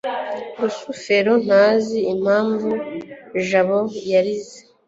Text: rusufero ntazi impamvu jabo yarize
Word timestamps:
rusufero 0.59 1.33
ntazi 1.45 1.97
impamvu 2.13 2.69
jabo 3.47 3.79
yarize 4.11 4.59